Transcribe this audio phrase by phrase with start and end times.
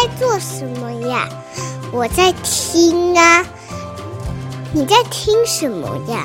[0.00, 1.28] 在做什么呀？
[1.92, 3.44] 我在听啊。
[4.72, 6.24] 你在听什么呀？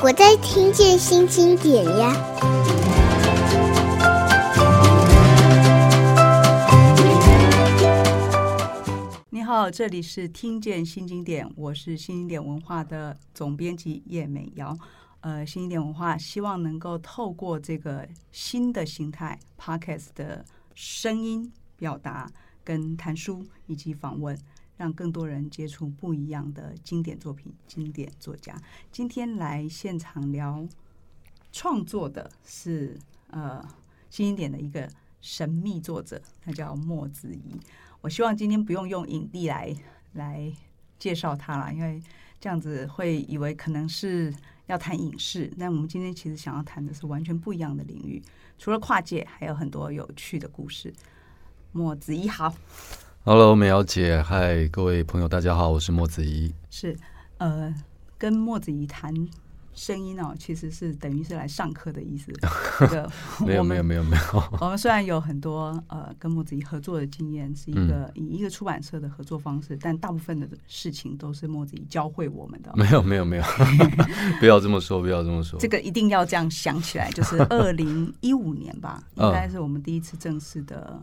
[0.00, 2.14] 我在听见新经典呀。
[9.28, 14.78] 你好，这里是听见新经典，我是新经典文化的总编辑叶美瑶。
[15.22, 21.52] 呃，新经典文化希望能够透过这个新的形态 Podcast 的声音
[21.82, 22.30] 表达、
[22.62, 24.38] 跟谈书以及访问，
[24.76, 28.56] 让更多人接触不一样的经典作品、经典作家。
[28.92, 30.64] 今天来现场聊
[31.50, 32.96] 创作的是
[33.30, 33.60] 呃
[34.10, 34.88] 新经典的一个
[35.20, 37.58] 神秘作者，他叫莫子怡。
[38.00, 39.74] 我希望今天不用用影帝来
[40.12, 40.52] 来
[41.00, 42.00] 介绍他了，因为
[42.38, 44.32] 这样子会以为可能是。
[44.66, 48.22] 要谈影视，那我们今天其实想要谈的是完全不一样的领域，
[48.56, 50.90] 除了跨界，还有很多有趣的故事。
[51.74, 52.54] 莫子怡好
[53.24, 56.54] ，Hello，美瑶姐，嗨，各位朋友，大家好，我是莫子怡。
[56.68, 56.94] 是，
[57.38, 57.74] 呃，
[58.18, 59.12] 跟莫子怡谈。
[59.74, 62.30] 声音哦，其实是等于是来上课的意思。
[62.78, 63.10] 这个
[63.40, 64.42] 没有没有没有没有。
[64.60, 72.70] 我们虽然有很多呃跟莫子怡合作的经验，是一个以一个出版社的合作方式，但大部分的事情都是莫子怡教会我们的。
[72.76, 73.44] 没有没有没有，
[74.38, 75.58] 不要这么说，不要这么说。
[75.58, 81.00] 这个一定要这样想起来，就是二零一五年吧，应该是我们第一次正式的。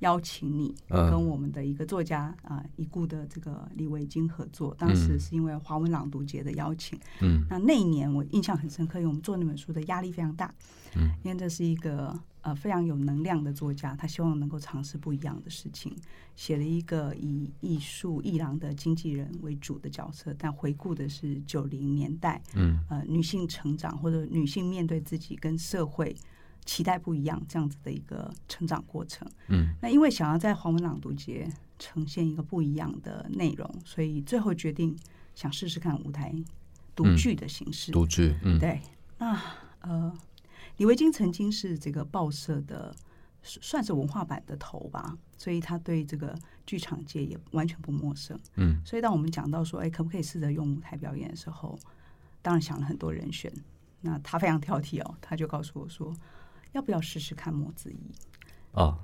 [0.00, 4.74] 邀请你跟我们的一个作家啊，已故的这个李维京合作。
[4.78, 6.98] 当时是因为华文朗读节的邀请。
[7.20, 10.54] 嗯，那那一年我印象很深刻，因为我们做那本书的压力非常大。
[10.94, 15.94] 嗯，因为这是一个呃非常有能量的作家，他希望能够尝试不一样的事情，
[16.34, 26.16] 写了一个以艺术艺廊的经纪人为主的角色，但回顾的是九零年代，嗯，呃，女性成长或者女性面对自己跟社会。
[26.68, 29.26] 期待不一样，这样子的一个成长过程。
[29.48, 34.94] 嗯，那因为想要在华文朗读节呈现一个不一样的内容，所以最后决定
[35.34, 36.30] 想试试看舞台
[36.94, 37.90] 读剧的形式。
[37.90, 38.82] 读剧，嗯，对。
[39.16, 39.40] 那
[39.80, 40.12] 呃，
[40.76, 42.94] 李维京曾经是这个报社的
[43.42, 48.38] 算是文化版的头吧，所以他对这个剧场界也完全不陌生。
[48.56, 51.78] 嗯，所以当我们讲到说，哎，可不可以试着用舞台表演的时候，
[52.42, 53.50] 当然想了很多人选。
[54.02, 56.14] 那他非常挑剔哦，他就告诉我说。
[56.72, 57.98] 要不要试试看莫子仪
[58.72, 58.98] 啊？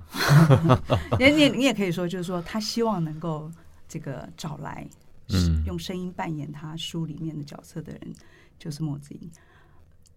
[1.19, 3.51] 你你你也可以说，就是说他希望能够
[3.89, 4.87] 这个找来，
[5.67, 8.15] 用声音扮演他书里面的角色的人，
[8.59, 9.31] 就是莫子仪。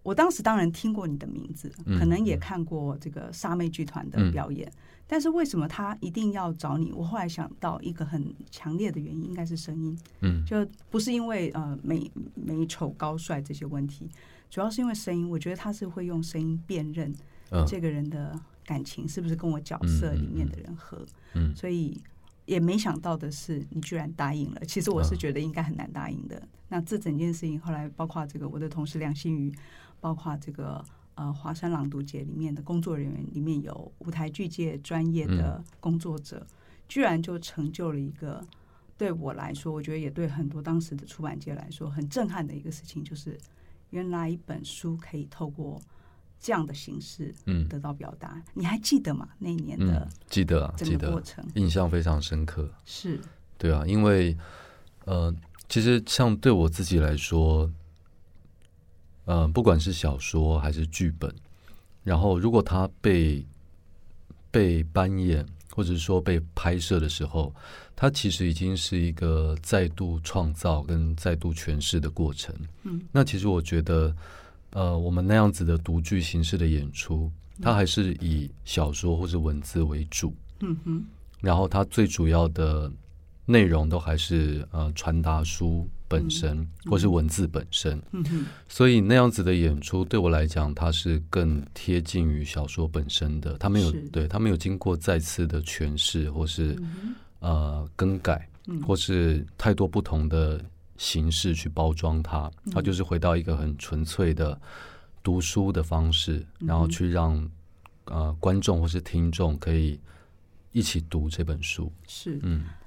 [0.08, 1.70] 我当时当然听过你的名字，
[2.00, 4.72] 可能也看过这个沙妹剧团的表演，
[5.06, 6.94] 但是为什么他一定要找你？
[6.94, 10.00] 我后来想到一个很强烈的原因，应该是声音。
[10.22, 14.10] 嗯，就不是因为呃美美丑高帅这些问题，
[14.50, 15.30] 主要是因为声音。
[15.30, 17.14] 我觉得他是会用声音辨认。
[17.68, 21.06] 这个人的感情是不是跟我角色里面的人合？
[21.34, 22.02] 嗯，所以
[22.46, 24.62] 也没想到的是，你居然答应了。
[24.66, 26.42] 其实我是觉得应该很难答应的。
[26.70, 29.54] 那这整件事情后来，包括这个我的同事梁心瑜，
[30.00, 30.84] 包括这个
[31.16, 36.46] 呃华山朗读节里面的工作人员，里面有舞台剧界专业的工作者，
[36.88, 38.46] 居然就成就了一个
[38.98, 43.38] 对我来说，我觉得也对很多当时的出版界来说很震撼的一个事情，就是
[43.90, 45.82] 原来一本书可以透过。
[46.40, 49.28] 这样的形式，嗯，得到表达，嗯，你还记得吗？
[49.40, 51.24] 那一年的，嗯，记得啊，记得，
[51.56, 52.72] 印象非常深刻。
[52.86, 53.20] 是，
[53.58, 54.38] 对啊，因为，
[55.06, 55.34] 呃，
[55.68, 57.68] 其实像对我自己来说，
[59.28, 61.32] 呃，不管是小说还是剧本，
[62.04, 63.46] 然后如果它被
[64.50, 67.54] 被搬演，或者是说被拍摄的时候，
[67.96, 72.56] 它其实已经是一个再度创造跟再度诠释的过程。
[72.84, 74.12] 嗯，那其实我觉得。
[74.72, 80.36] 呃，我们那样子的独剧形式的演出，它还是以小说或者文字为主。
[80.60, 81.04] 嗯哼。
[81.40, 82.92] 然后它最主要的
[83.48, 88.00] 内容都还是呃传达书本身，嗯、或是文字本身。
[88.68, 93.58] 所以那样子的演出对我来讲，它是更贴近于小说本身的。
[93.58, 98.48] 它没有对，它没有经过再次的诠释，或是、嗯、呃更改，
[98.86, 100.64] 或是太多不同的。
[101.00, 104.60] 形式去包装它，它就是回到一个很纯粹的
[105.22, 107.48] 读书的方式，嗯、然后去让
[108.06, 110.00] 呃观众或是听众可以
[110.72, 111.94] 一起读这本书。
[112.08, 112.66] 是，嗯，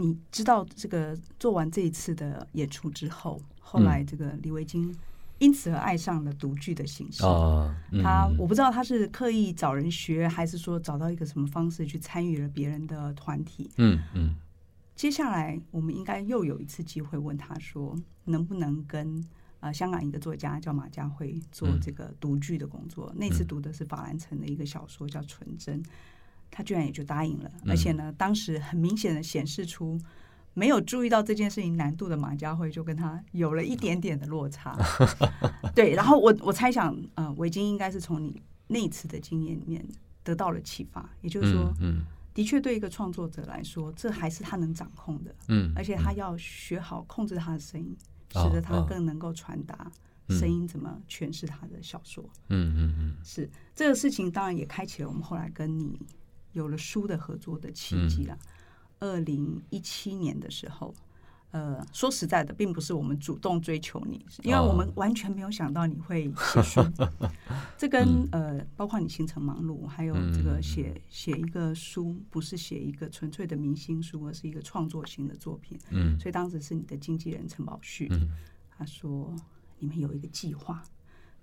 [0.00, 4.94] 你知道这个做完这一次的演出之后，后来这个李维京
[5.38, 7.74] 因此而爱上了独剧的形式啊。
[7.90, 13.68] 嗯、他我不知道他是刻意找人学，还是说找到一个什么方式去参与了别人的团体。
[13.76, 14.28] 嗯嗯。
[14.28, 14.36] 嗯
[14.94, 19.24] 接下来，我们应该又有一次机会问他说，能不能跟
[19.60, 23.08] 呃香港一个作家叫马家辉做这个读剧的工作？
[23.14, 25.80] 嗯、那次读的是法兰城的一个小说叫《纯真》，
[26.50, 30.00] 他居然也就答应了，而且呢，当时很明显的显示出
[30.54, 34.76] 没有注意到这件事情难度的马家辉，就跟他有了一点点的落差。
[35.74, 39.84] 对，然后我我猜想，呃，维京应该是从你那次的经验里面
[40.24, 42.02] 得到了启发，也就是说，嗯，
[42.34, 47.96] 的确对一个创作者来说，这还是他能掌控的，嗯，而且他要学好控制他的声音，
[48.32, 49.90] 使得他更能够传达。
[50.30, 52.22] 声音怎么诠释他的小说？
[52.48, 55.98] 嗯嗯嗯，是这个事情，当然也开启了我们后来跟你
[56.58, 58.36] 有了书的合作的契机啦。
[58.98, 60.92] 二零一七年的时候，
[61.52, 66.82] 呃，说实在的，并不是我们主动追求你，因为我们完全没有想到你会写书。
[67.78, 75.78] 这跟呃，包括你行程忙碌，还有这个写写一个书，不是写一个纯粹的明星书，而是一个创作型的作品。
[75.90, 78.10] 嗯，所以当时是你的经纪人陈宝旭，
[78.76, 79.34] 他说。
[79.80, 80.82] 你们有一个计划，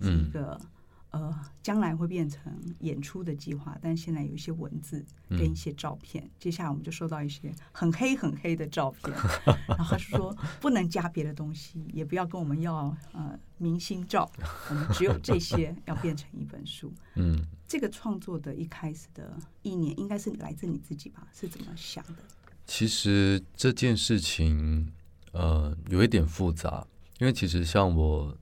[0.01, 0.67] 是一个、嗯、
[1.15, 1.33] 呃，
[1.63, 6.21] 将来会变成演出的计划，但现在有一些文字跟一些照片。
[6.21, 9.15] 嗯、接下来我们就收到一些很黑很黑的照片，
[9.65, 14.29] 然后他说不能加别的东西，也不要跟我们要呃明星照，
[14.69, 16.93] 我们只有这些要变成一本书。
[17.15, 21.25] 嗯，这个创作的一开始的意念应该是来自你自己吧？
[21.33, 22.23] 是怎么想的？
[22.65, 24.91] 其实这件事情
[25.31, 26.85] 呃有一点复杂。
[27.17, 28.37] 因为其实像我，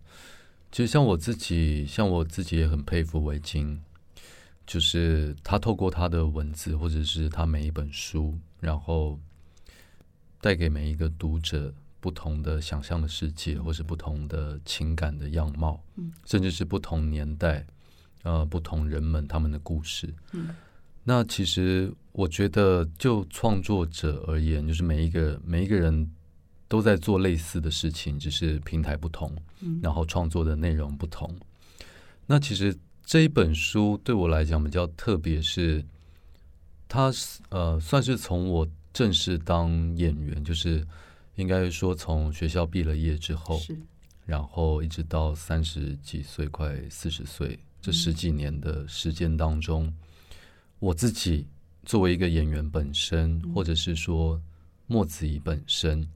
[0.73, 3.79] 其实像我自己，像我自己也很佩服维京，
[4.65, 9.19] 就是他透过他的文字，或者是他每一本书，然后
[10.41, 15.79] 带给每一个读者不同的想象的世界，或是不同的情感的样貌，
[16.25, 17.63] 甚至是不同年代，
[18.23, 20.11] 呃，不同人们他们的故事。
[21.03, 26.11] 那其实我觉得，就创作者而言，就是每一个每一个人。
[26.73, 29.31] 都在做类似的事情，只是平台不同，
[29.79, 31.31] 然后创作的内容不同。
[32.25, 32.75] 那其实
[33.05, 35.85] 这一本书对我来讲比较特别，是
[36.87, 37.13] 它
[37.49, 40.83] 呃算是从我正式当演员，就是
[41.35, 43.61] 应该说从学校毕了业之后，
[44.25, 49.93] 然后一直到三十几岁，快四十岁这十几年的时间当中，
[50.79, 51.45] 我自己
[51.85, 54.41] 作为一个演员本身，或者是说
[54.87, 56.09] 墨子仪本身。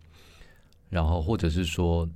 [0.89, 2.09] 然后，或者是说，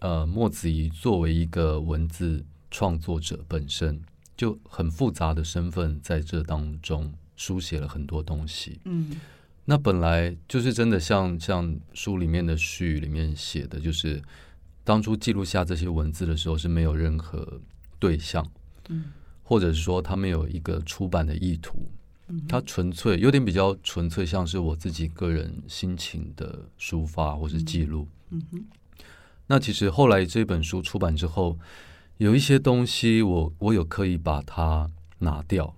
[0.00, 4.00] 呃，墨子仪作为一个文字创作者本身
[4.36, 8.80] 就很复杂的身份，在这当中书写了很多东西。
[8.84, 9.20] 嗯，
[9.64, 14.20] 那本来就是真的像像书里面的序里面写的，就是
[14.82, 17.60] 当初记录下这些文字的时候是没有任何
[17.98, 18.44] 对象，
[18.88, 19.04] 嗯，
[19.42, 21.78] 或者是说他们有一个出版的意图。
[22.48, 28.06] 它纯粹有点比较纯粹，像是我自己个人心情的抒发或是记录。
[28.30, 28.64] 嗯哼。
[29.46, 31.58] 那其实后来这本书出版之后，
[32.18, 35.74] 有一些东西我我有刻意把它拿掉。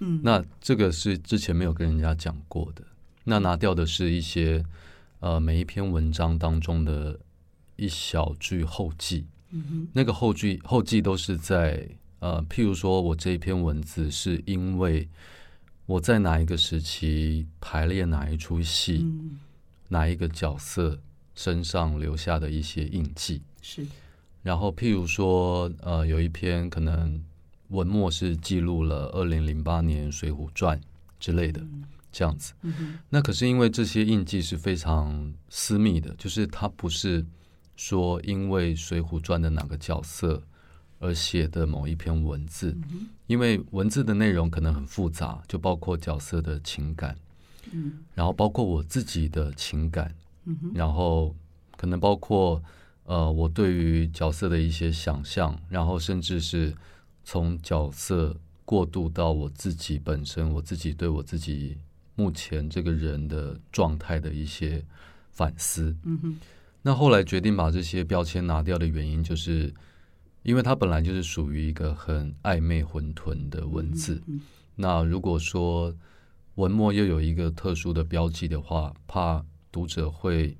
[0.00, 0.20] 嗯。
[0.22, 2.82] 那这个是之前没有跟人家讲过的。
[3.24, 4.64] 那拿掉的是一些
[5.20, 7.18] 呃每一篇文章当中的
[7.76, 9.26] 一小句后记。
[9.50, 9.88] 嗯哼。
[9.92, 15.08] 那个后句后记都是在呃，譬如说我这一篇文字是因为。
[15.86, 19.38] 我在哪一个时期排练哪一出戏，嗯、
[19.88, 20.98] 哪一个角色
[21.34, 23.86] 身上留下的一些印记是。
[24.42, 27.22] 然后，譬如说，呃，有一篇可能
[27.68, 30.78] 文末是记录了二零零八年《水浒传》
[31.20, 32.54] 之类的，嗯、这样子。
[32.62, 37.24] 嗯、那可是因为这些印记是非常私密的，就是它不是
[37.76, 40.42] 说因为《水浒传》的哪个角色。
[41.04, 42.74] 而写的某一篇文字，
[43.26, 47.14] 因为文字的内容可能很复杂，就包括角色的情感，
[47.72, 50.14] 嗯，然后包括我自己的情感，
[50.46, 51.36] 嗯，然后
[51.76, 52.62] 可能包括
[53.04, 56.74] 呃我对于角色的一些想象，然后甚至是
[57.22, 58.34] 从角色
[58.64, 61.76] 过渡到我自己本身，我自己对我自己
[62.14, 64.82] 目前这个人的状态的一些
[65.32, 65.94] 反思，
[66.80, 69.70] 那后来决定把这些标签拿掉的原因就是。
[70.44, 74.40] 因为它本来就是属于一个很暧昧混沌的文字，嗯嗯、
[74.76, 75.92] 那如果说
[76.56, 80.54] 文末又有一个特殊的标记的话，怕读者会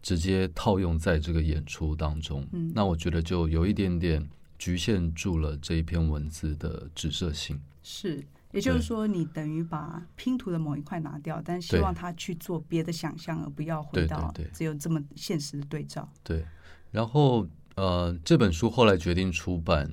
[0.00, 4.24] 直接套用在这个演出当中，嗯、那我觉得就有一点点
[4.56, 7.60] 局限住了这一篇文字的指涉性。
[7.82, 16.08] 是，也就是说，你等于把拼图的某一块拿掉，但希望他去做别的想象，而不要回到只有这么现实的对照。
[16.22, 16.46] 对，对，
[16.92, 17.44] 然后。
[17.76, 19.92] 呃，这本书后来决定出版，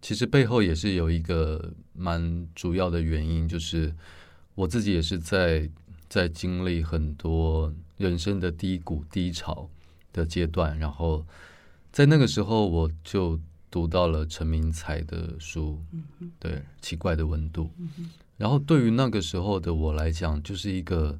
[0.00, 3.92] 其实背后也是有一个蛮主要的原因，就是
[4.54, 5.68] 我自己也是在
[6.08, 9.68] 在经历很多人生的低谷低潮
[10.12, 11.26] 的阶段，然后
[11.90, 13.40] 在那个时候我就
[13.70, 15.82] 读到了陈明才的书，
[16.38, 17.64] 对《奇怪的温度》，
[18.36, 21.18] 然后对于那个时候的我来讲，就是一个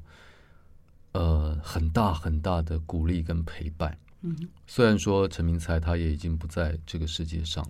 [1.11, 3.97] 呃很大很大的鼓励跟陪伴。
[4.21, 7.65] 嗯，虽然说陈明才他也已经不在这个世界上，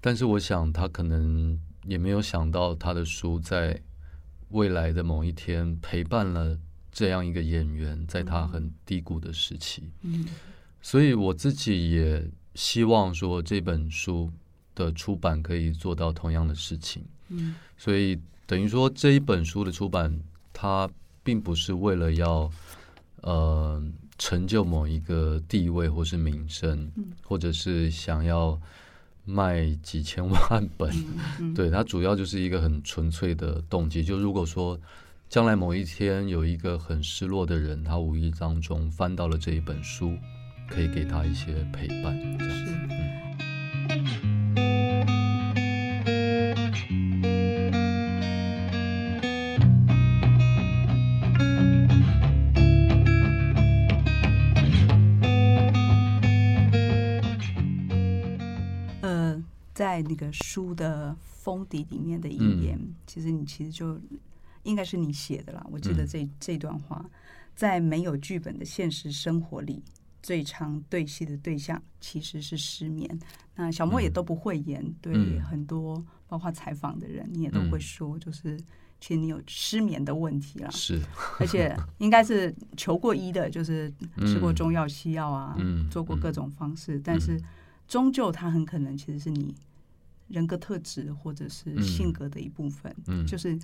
[0.00, 3.80] 但是我想他可能也没有想到他的书在
[4.50, 6.58] 未来的某一天陪伴了
[6.92, 9.90] 这样一个演员，在他很低谷的时期。
[10.02, 10.26] 嗯，
[10.82, 14.30] 所以我自己也希望说这本书
[14.74, 17.04] 的出版可以做到同样的事情。
[17.28, 20.18] 嗯，所以等于说这一本书的出版，
[20.52, 20.88] 它
[21.22, 22.50] 并不是为了要
[23.22, 23.82] 呃
[24.18, 28.60] 成就某一个地位或是名声，嗯，或者是想要。
[29.30, 30.90] 卖几千万本，
[31.54, 34.02] 对，它主要就是一个很纯粹的动机。
[34.02, 34.80] 就如果说
[35.28, 40.16] 将来某一天有一个很失落的人，他无意当中翻到了这一本书，
[40.66, 42.72] 可以给他一些陪伴，这样子。
[42.88, 43.27] 嗯
[59.88, 63.98] 在那个书的封底里面的引言，嗯、其实你其实就
[64.64, 65.66] 应该是你写的啦。
[65.70, 67.02] 我记得这、嗯、这段话，
[67.56, 69.82] 在没有剧本的现实生活里，
[70.22, 73.18] 最常对戏的对象其实是失眠。
[73.56, 78.58] 那小莫也都不会演，嗯、对很多包括采访的人，嗯、你也都会说，就是
[79.00, 80.68] 其实你有失眠的问题啦。
[80.70, 81.00] 是，
[81.40, 83.90] 而且应该是求过医的，就是
[84.26, 87.40] 吃过中药、西药啊，嗯、做过各种方式，嗯、但是
[87.86, 89.54] 终究它很可能其实是你。
[90.28, 93.58] 人格特质或者是性格的一部分，嗯，就是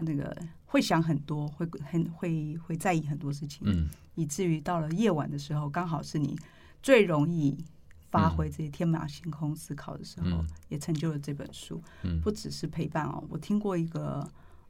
[0.00, 6.38] 那个会想很多，会很会会在意很多事情，嗯，以至于到了夜晚的时候，刚好是你
[6.82, 7.62] 最容易
[8.10, 11.82] 发挥这些天马行空思考的时候，嗯，也成就了这本书。
[12.02, 14.26] 嗯，不只是陪伴哦，我听过一个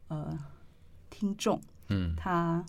[0.08, 0.37] 呃
[1.10, 1.60] 听众，
[1.90, 2.64] 嗯，他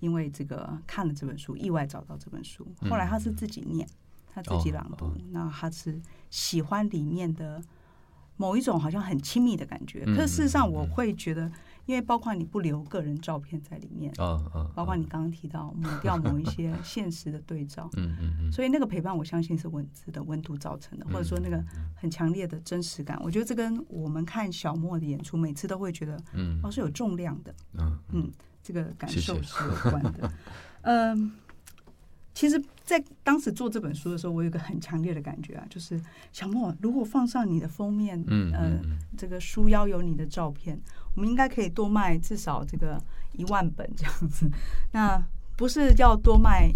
[0.00, 3.30] 因为这个看了这本书，意外找到这本书，后来他是。
[3.32, 3.86] 自己念，
[4.26, 6.00] 他自己朗读，那他是
[6.30, 7.62] 喜欢里面的。
[8.38, 11.50] 某一种好像很亲密的感觉，可是事实上我会觉得，
[11.84, 14.10] 因为包括你不留个人照片在里面，
[14.74, 17.90] 包括你刚刚提到抹掉某一些现实的对照，
[18.50, 21.62] 所以那个陪伴，我相信是文字的温度造成的，或者说那个
[21.94, 26.16] 很强烈的真实感，我觉得这跟我们看小莫的演出，每次都会觉得，
[26.62, 27.54] 哦，是有重量的，
[28.12, 28.30] 嗯，
[28.62, 30.32] 这个感受是有关的，
[30.82, 31.32] 嗯。
[32.38, 36.00] 其实，在当时做这本书的时候，我有一个很强烈的感觉啊，就是
[36.32, 38.80] 小莫，如果放上你的封面，嗯，呃，
[39.16, 40.80] 这个书腰有你的照片，
[41.16, 42.96] 我们应该可以多卖至少这个
[43.32, 44.48] 一万本这样子。
[44.94, 45.20] 那
[45.56, 46.70] 不是要多卖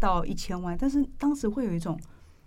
[0.00, 1.96] 到一千万，但是当时会有一种，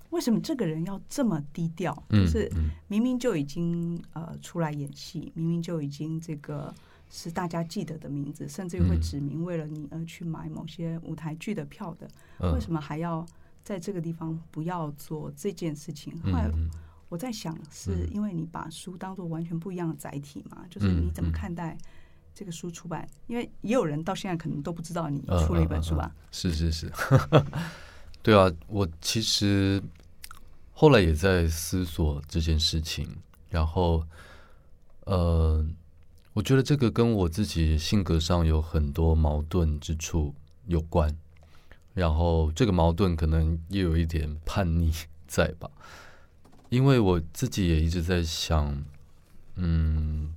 [0.09, 2.03] 为什么这个人要这么低调？
[2.09, 2.51] 就是
[2.89, 6.73] 明明就已经呃出来演戏，明明就已经这个。
[7.13, 12.07] 是大家记得的名字，甚至于会指明为了你而去买某些舞台剧的票的，
[12.39, 13.25] 嗯、为什么还要
[13.65, 16.17] 在这个地方不要做这件事情？
[16.23, 16.49] 后来
[17.09, 20.65] 我在想，是因为你把书当做完全不一样的载体嘛？
[20.69, 21.77] 就是你怎么看待
[22.33, 23.05] 这个书出版？
[23.27, 26.15] 因为也有人到现在可能都不知道你出了一本书吧？
[26.31, 26.89] 是是是，
[28.23, 29.83] 对啊，我其实
[30.71, 33.05] 后来也在思索这件事情，
[33.49, 34.01] 然后
[35.03, 35.67] 呃。
[36.33, 40.33] 我觉得这个跟我自己性格上有很多矛盾之处
[40.65, 41.13] 有关，
[41.93, 44.93] 然后这个矛盾可能也有一点叛逆
[45.27, 45.69] 在吧，
[46.69, 48.81] 因为我自己也一直在想，
[49.55, 50.33] 嗯，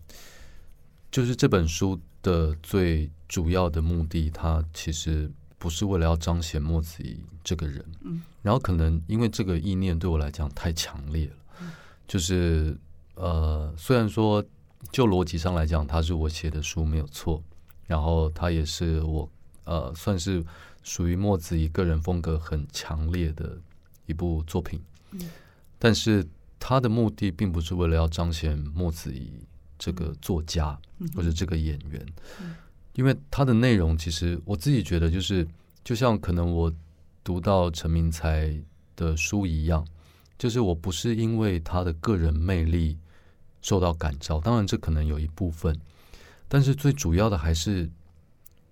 [1.13, 11.67] 就是这本书的最主要的目的，它其实不是为了要彰显墨子仪这个人，嗯，然后可能因为这个意念对我来讲太强烈了，
[12.09, 12.77] 就是
[13.15, 14.45] 呃，虽然说。
[14.93, 17.43] 就逻辑上来讲，它是我写的书没有错，
[17.87, 19.29] 然后它也是我
[19.65, 20.45] 呃算是
[20.83, 23.59] 属于墨子一个人风格很强烈的
[24.07, 24.81] 一部作品。
[25.13, 25.31] 嗯，
[25.79, 26.27] 但是
[26.59, 29.33] 他的目的并不是为了要彰显墨子仪
[29.79, 30.79] 这个作家
[31.15, 32.07] 或者这个演员，
[32.95, 35.47] 因为他的内容其实我自己觉得就是
[35.83, 36.73] 就像可能我
[37.23, 38.55] 读到陈明才
[38.97, 39.87] 的书一样，
[40.39, 42.97] 就是我不是因为他的个人魅力。
[43.65, 45.75] 受到感召，当然这可能有一部分，
[46.49, 47.91] 但是最主要的还是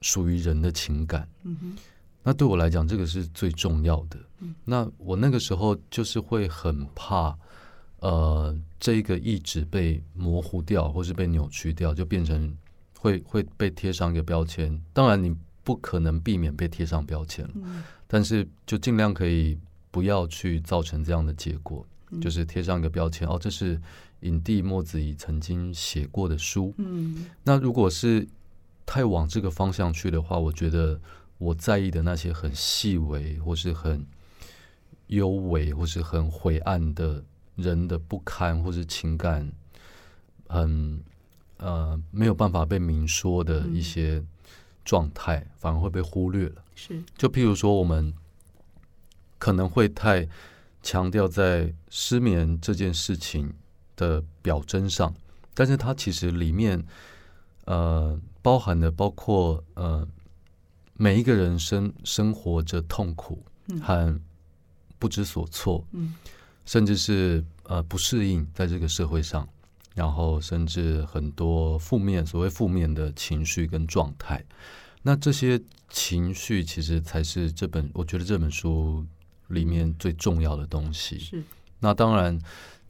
[0.02, 1.26] 属于人的情感。
[1.44, 1.76] 嗯哼，
[2.22, 4.18] 那对我来讲，这个是最重要的。
[4.40, 7.34] 嗯，那我那个时候就是会很怕，
[8.00, 12.54] 呃，这个意志被模糊掉，或是被扭曲掉，就变成
[12.98, 14.78] 会会被贴上一个标签。
[14.92, 15.34] 当然，你
[15.64, 19.58] 不可能避免被贴上标签，嗯，但是就尽量可以
[19.90, 21.82] 不要去造成这样的结果，
[22.20, 23.26] 就是贴上一个标签。
[23.26, 23.80] 哦，这是。
[24.22, 26.74] 影帝莫子仪曾经写过的书。
[26.78, 28.26] 嗯，那如果是
[28.84, 31.00] 太往这个方向去的话，我觉得
[31.38, 34.04] 我在意的那些很细微，或是很
[35.06, 37.24] 幽微，或是很晦暗的
[37.56, 39.50] 人的不堪，或是情感
[40.48, 41.02] 很
[41.58, 44.22] 呃没有办法被明说的一些
[44.84, 46.64] 状态，嗯、反而会被忽略了。
[46.74, 48.12] 是，就譬如说，我们
[49.38, 50.28] 可能会太
[50.82, 53.52] 强调在失眠这件事情
[53.96, 55.14] 的表征上，
[55.54, 56.84] 但是它其实里面
[57.66, 58.20] 呃。
[58.44, 60.04] 包含的包括呃，
[60.94, 63.40] 每一个人生生活着痛苦
[63.80, 64.20] 和
[64.98, 66.12] 不知所措，嗯，
[66.66, 69.48] 甚至是呃不适应在这个社会上，
[69.94, 74.44] 然后甚至很多负面所谓负面的情绪跟状态，
[75.02, 79.06] 那这些情绪其实才是这本我觉得这本书
[79.46, 81.16] 里面最重要的东西。
[81.20, 81.44] 是，
[81.78, 82.36] 那当然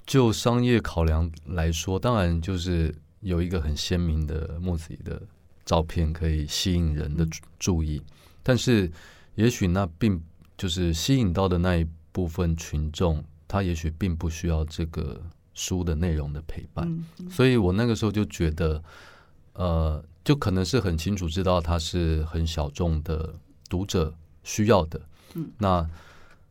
[0.06, 5.22] 就商业考量来说，当然就是有一个很鲜明的木子仪的。
[5.64, 7.24] 照片可以吸引人的
[7.56, 8.02] 注意，
[8.42, 8.90] 但是
[9.36, 10.20] 也许那并
[10.58, 15.22] 就是吸引到的那一部分群众，他也许并不需要这个
[15.54, 17.04] 书的内容的陪伴。
[17.30, 18.82] 所以我那个时候就觉得，
[19.52, 23.32] 呃，就可能是很清楚知道他是很小众的
[23.70, 25.00] 读者需要的。
[25.58, 25.88] 那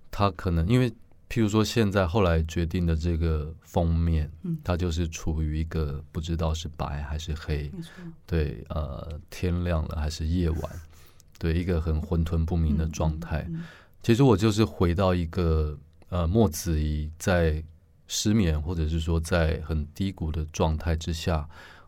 [0.10, 0.92] 他可能因为。
[1.32, 7.72] 譬如说，现在后来决定的这个封面，嗯，它就是处于一个不知道是白还是黑，
[8.28, 10.62] 对，呃，天亮了还是夜晚，
[11.40, 13.48] 对，一个很混沌不明的状态。
[14.04, 15.78] 其实我就是回到一个
[16.10, 17.64] 呃，莫子怡在
[18.10, 21.48] 失眠或者是说在很低谷的状态之下，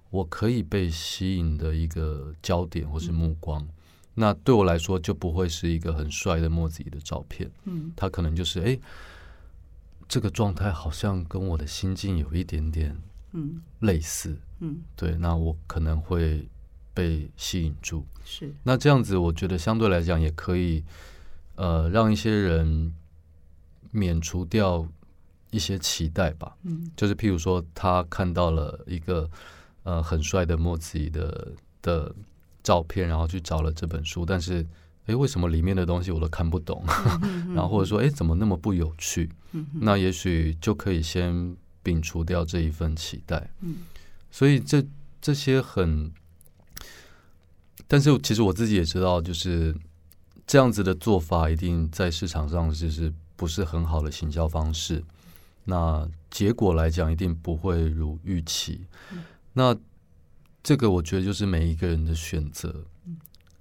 [0.10, 3.68] 我可以被吸引的一个焦点或是目光。
[4.14, 8.80] 那对我来说，就不会是一个很帅的莫子怡的照片，嗯，他可能就是哎。
[10.08, 12.96] 这个状态好像跟我的心境有一点点
[13.32, 13.62] 嗯。
[13.80, 14.32] 类似。
[14.60, 16.48] 嗯，嗯对，那我可能会
[16.94, 18.06] 被吸引住。
[18.24, 18.54] 是。
[18.64, 20.84] 那这样子，我觉得相对来讲也可以
[21.56, 22.94] 呃让一些人
[23.92, 24.88] 免除掉
[25.52, 26.56] 一些期待吧。
[26.64, 29.30] 嗯，就是譬如说他看到了一个
[29.84, 32.16] 呃很帅的莫子仪的的
[32.62, 34.66] 照片，然后去找了这本书，但是。
[35.06, 36.82] 哎，为什么里面的东西我都看不懂？
[37.54, 39.30] 然后或者说，哎，怎么那么不有趣？
[39.82, 43.52] 那也许就可以先摒除掉这一份期待。
[44.32, 44.82] 所以这
[45.22, 46.10] 这些很，
[47.86, 49.76] 但是其实我自己也知道，就是
[50.48, 55.04] 这样子的做法，一定在市场上就是不是很好的行销方式。
[55.66, 58.86] 那结果来讲，一定不会如预期。
[59.52, 59.76] 那
[60.64, 62.86] 这个我觉得就是每一个人的选择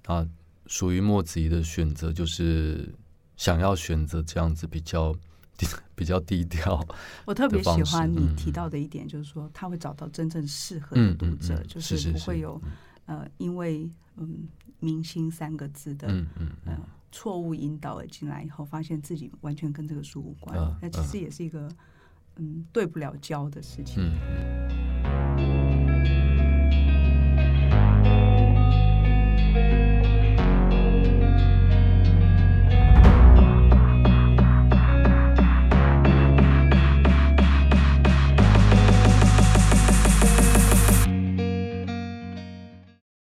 [0.07, 0.25] 啊。
[0.67, 2.95] 属于莫子怡的选择，就是
[3.37, 5.13] 想要选择这样子比较
[5.57, 6.85] 低、 比较低调。
[7.25, 12.61] 我特别喜欢你提到的一点，就是说他会找到真正适合的读者，嗯嗯嗯、就是不会有
[13.07, 14.49] 呃，因为嗯
[14.81, 16.79] “明星”三个字的嗯嗯呃
[17.11, 21.69] 错误引导而进来以后，发现自己完全跟这个书无关，那、呃、其实也是一个
[22.37, 24.03] 嗯对不了焦的事情。
[25.07, 25.62] 嗯